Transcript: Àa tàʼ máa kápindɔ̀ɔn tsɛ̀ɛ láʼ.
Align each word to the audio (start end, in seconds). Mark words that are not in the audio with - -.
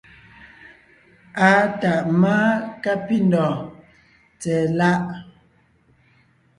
Àa 1.49 1.63
tàʼ 1.81 2.01
máa 2.21 2.49
kápindɔ̀ɔn 2.83 3.59
tsɛ̀ɛ 4.39 4.63
láʼ. 4.79 5.03